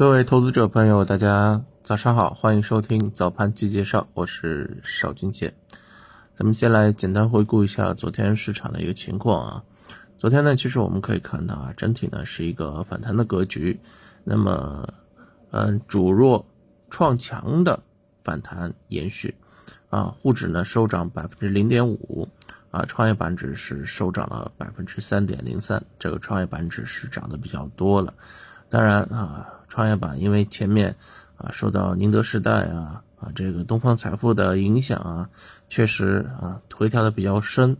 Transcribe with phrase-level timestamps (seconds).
[0.00, 5.52] 各位投资者朋友，大家早上好，欢迎收听早盘季介绍，我是邵军杰。
[6.34, 9.62] 咱们先来简单回顾一下昨天市场的一个情况啊。
[10.18, 13.78] 昨天呢，其实我们可以看到啊，整体呢是一个反弹的格局。
[14.24, 14.88] 那么，
[15.50, 16.46] 嗯，主弱
[16.88, 17.78] 创强的
[18.24, 19.34] 反弹延续
[19.90, 22.26] 啊，沪指呢收涨百分之零点五
[22.70, 28.14] 啊，创业板指是收涨了百分之三点零三，这个创业板指是涨得比较多了。
[28.70, 30.94] 当然啊，创业板因为前面
[31.36, 35.28] 啊受到宁德时代啊啊这个东方财富的影响啊，
[35.68, 37.76] 确实啊回调的比较深。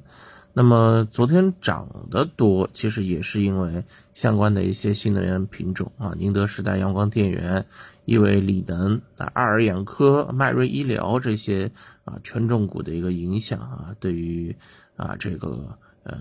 [0.53, 3.85] 那么昨天涨得多，其实也是因为
[4.15, 7.65] 相关的一些新能源品种啊，宁德时代阳光电源、
[8.05, 11.71] 亿纬锂能、啊爱尔眼科、迈瑞医疗这些
[12.05, 14.57] 啊权重股的一个影响啊，对于
[14.97, 16.19] 啊这个呃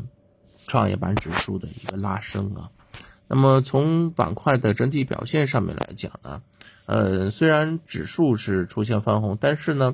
[0.67, 2.69] 创业板指数的一个拉升啊。
[3.29, 6.41] 那么从板块的整体表现上面来讲呢，
[6.87, 9.93] 呃，虽然指数是出现翻红，但是呢，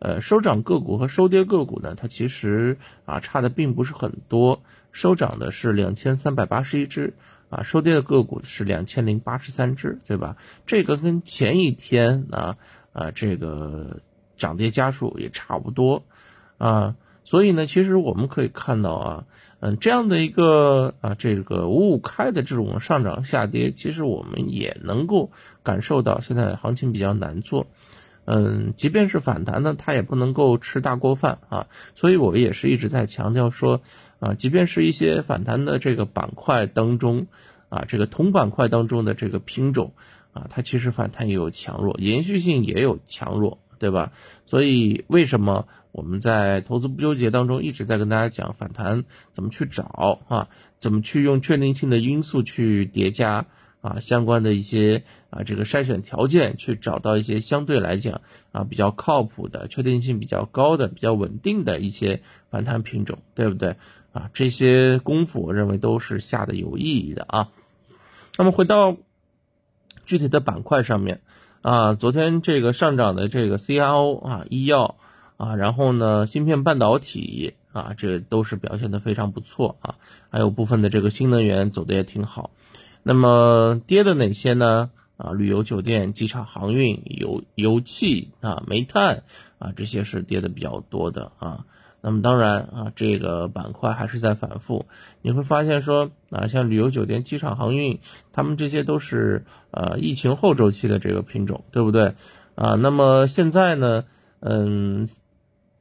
[0.00, 4.60] 呃，收涨个股和收跌个股呢，它其实啊差的并不是很多。
[4.90, 7.14] 收涨的是两千三百八十一只，
[7.48, 10.36] 啊，收跌的个股是两千零八十三只，对吧？
[10.66, 12.56] 这个跟前一天啊
[12.92, 14.00] 啊这个
[14.36, 16.02] 涨跌家数也差不多，
[16.58, 19.24] 啊，所以呢，其实我们可以看到啊。
[19.64, 25.30] 嗯，这样的一个啊，这个五五开的这种上涨下跌，其实我们也能够
[25.62, 27.68] 感受到现在行情比较难做。
[28.24, 31.68] 嗯，即便是反弹呢，它也不能够吃大锅饭啊。
[31.94, 33.82] 所以我也是一直在强调说，
[34.18, 37.28] 啊，即便是一些反弹的这个板块当中，
[37.68, 39.92] 啊，这个同板块当中的这个品种，
[40.32, 43.58] 啊，它其实反弹也有强弱，延续性也有强弱。
[43.78, 44.12] 对吧？
[44.46, 49.04] 所以为什么我们在投资不纠结当中一直在跟大家讲反弹
[49.34, 50.48] 怎么去找啊？
[50.78, 53.46] 怎么去用确定性的因素去叠加
[53.82, 54.00] 啊？
[54.00, 63.76] 相关的一些啊这个筛选条件去找到一些相对来讲啊比较靠谱的、确定性比较高的、比较稳定的一些反弹品种，对不对？
[64.12, 67.48] 啊，这些功夫我认为都是下的有意义的啊。
[68.38, 68.96] 那么回到
[70.06, 71.20] 具体的板块上面。
[71.62, 74.96] 啊，昨天这个上涨的这个 CRO 啊，医药
[75.42, 79.96] 啊，然后呢，芯片半导体啊，这都是表现的非常不错啊，
[80.30, 82.52] 还有部分的这个新能源走的也挺好。
[83.02, 84.92] 那么跌的哪些呢？
[85.16, 89.24] 啊，旅游酒店、机场航运、油油气啊、煤炭
[89.58, 91.64] 啊，这些是跌的比较多的啊。
[92.00, 94.86] 那么当然啊，这个板块还是在反复。
[95.22, 97.98] 你会发现说啊，像旅游酒店、机场航运，
[98.32, 102.14] 他们这些都是呃疫情后周期的这个品种，对不对？
[102.54, 104.04] 啊，那么现在呢，
[104.40, 105.08] 嗯，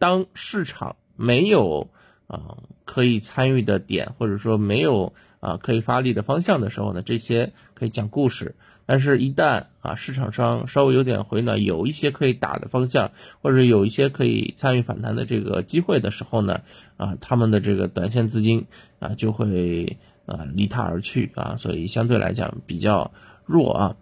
[0.01, 1.91] 当市场没有
[2.25, 8.55] 啊可以参与的点，或者说没有啊可以发力的方向的时候呢，这些可以讲故事。
[8.87, 16.61] 但是，一旦啊市场上稍微有点回暖，有一些可以打的方向，或者有一些可以参与反弹的这个机会的时候呢，
[16.97, 18.65] 啊，他们的这个短线资金
[18.97, 23.11] 啊就会啊离他而去啊，所以相对来讲比较
[23.45, 23.95] 弱啊。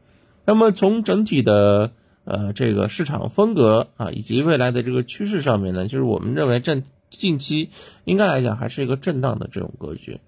[0.46, 1.92] 那么从整体的
[2.30, 7.72] 呃这个市场风格啊以及未来的这个趋势上面呢，就是我们认为震近期
[8.06, 10.20] 应该来讲还是一个震荡的这种格局。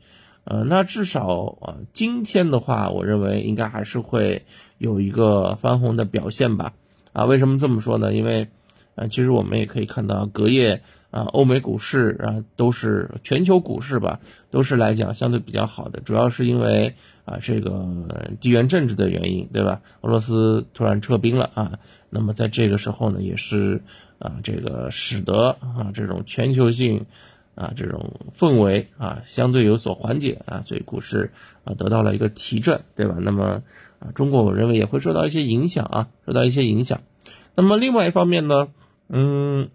[0.43, 4.43] 呃，那至少啊，今天的话，我认为应该还是会
[4.79, 6.73] 有一个翻红的表现吧。
[7.13, 8.11] 啊，为什么这么说呢？
[8.11, 8.47] 因为，
[9.01, 14.19] 呃，其实我们也可以看到，隔夜啊，欧美股市啊，都是全球股市吧，
[14.51, 16.93] 都是来讲相对比较好的，主要是因为
[17.25, 17.83] 啊，这个
[18.39, 19.81] 地缘政治的原因，对吧？
[20.01, 21.79] 俄罗斯突然撤兵了啊，
[22.11, 23.81] 那么在这个时候呢，也是
[24.19, 27.03] 啊，这个使得啊，这种全球性。
[27.53, 31.31] 啊，这种氛围啊，相对有所缓解啊，所以股市
[31.65, 33.17] 啊得到了一个提振，对吧？
[33.19, 33.61] 那么
[33.99, 37.01] 啊，中国我认为也会受到一些影响啊，受到一些影响。
[37.53, 38.69] 那么另外一方面呢，
[39.11, 39.69] 嗯，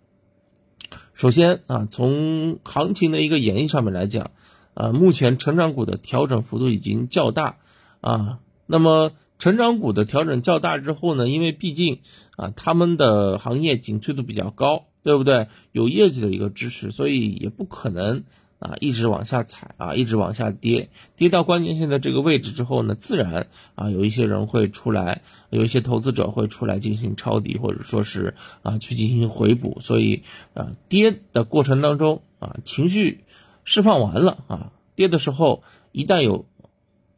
[1.15, 4.31] 首先啊，从行情的一个演绎上面来讲，
[4.75, 7.59] 啊，目前成长股的调整幅度已经较大
[8.01, 8.41] 啊。
[8.67, 12.01] 那么成长股的调整较大之后呢，因为毕竟
[12.37, 14.87] 啊，他们的行业景气度比较高。
[15.07, 15.47] 对不对？
[15.71, 18.25] 有业绩的一个支持，所以也不可能
[18.59, 30.23] 啊一直往下踩啊，一直往下跌，跌到关键性的这个位置之后呢，自然啊有一些人会出来，有一些投资者会出来进行抄底，或者说是啊去进行回补，所以
[30.55, 33.25] 啊跌的过程当中啊情绪
[33.65, 35.63] 释放完了啊，跌的时候
[35.93, 36.47] 一旦有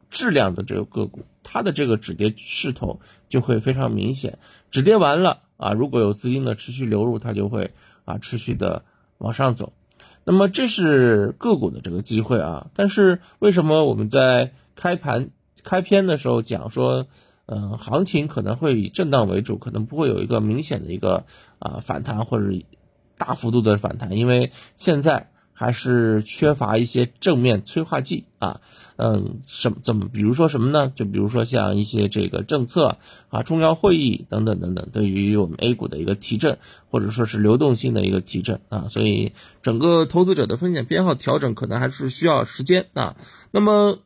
[0.09, 2.99] 质量的这个个股，它的这个止跌势头
[3.29, 4.39] 就会非常明显，
[4.71, 5.41] 止跌完了。
[5.57, 7.71] 啊，如果有资金的持续流入，它就会
[8.05, 8.85] 啊持续的
[9.17, 9.73] 往上走。
[10.31, 12.67] 那么这是个股的这个机会啊。
[12.75, 15.31] 但是为什么我们在开盘
[15.63, 17.07] 开篇的时候讲说，
[17.47, 21.25] 嗯，行情可能会以震荡为主，可能不会有一个明显的一个
[21.57, 22.45] 啊反弹或者
[23.17, 28.61] 大幅度的反弹，因为现在还是缺乏一些正面催化剂啊，
[28.95, 30.89] 嗯，什么怎么，比如说什么呢？
[30.95, 32.97] 就比如说像一些这个政策
[33.27, 36.59] 啊、重要会议等等等等，对于我们 A 股的一个提振，
[36.89, 43.17] 或者说是流动性的一个提振啊，所以整个投资者的风险偏好调整可能还是需要时间啊。
[43.51, 43.99] 那么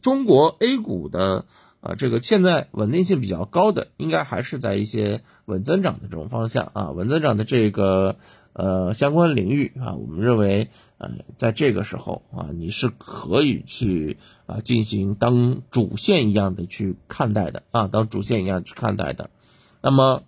[0.00, 1.44] 中国 A 股的。
[1.80, 8.16] 啊，这个现在稳定性比较高的，应该还是在一些稳增长的这种方向啊，稳增长的这个
[8.58, 10.68] 呃相关领域啊，我们认为
[10.98, 19.30] 呃，在这个时候啊，你是可以去啊进行当主线一样的去看待的啊，当主线一样去看待的，
[19.80, 20.24] 那么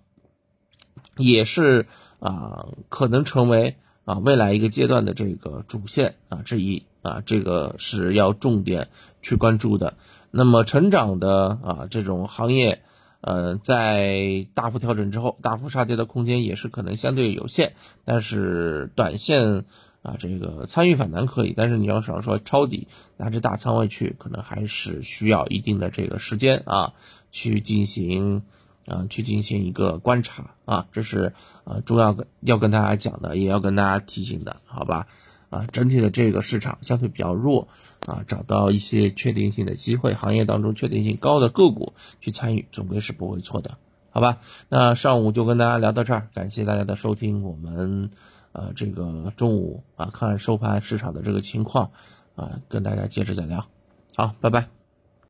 [1.17, 1.87] 也是
[2.19, 3.75] 啊，可能成为
[4.05, 8.87] 啊未来一个阶段的这个主线啊之一啊，这个是要重点
[9.21, 9.97] 去关注的。
[10.31, 12.81] 那么成长的啊这种行业，
[13.21, 17.73] 呃，在大幅调整之后，大幅杀跌的空间也是可能相对有限。
[18.03, 19.63] 但是短线
[20.01, 22.87] 啊，这个参与反弹可以，但是你要想说抄底
[23.17, 26.93] 拿着大仓位去，可能还是需要一定的这个时间啊，
[27.31, 28.41] 去进行
[28.87, 31.33] 啊去进行一个观察啊，这是
[31.63, 35.05] 啊重要要跟大家讲的，也要跟大家提醒的，好吧？
[35.51, 37.67] 啊，整体的这个市场相对比较弱，
[38.07, 43.77] 啊，找到一些确定性的机会，行业当中确定性高的个股去参与，总归是不会错的，
[44.09, 44.39] 好吧？
[44.69, 48.09] 那上午就跟大家聊到这儿，感谢大家的收听，我们
[48.53, 51.91] 呃这个中午啊看收盘市场的这个情况
[52.35, 53.67] 啊，跟大家接着再聊，
[54.15, 54.80] 好，拜拜。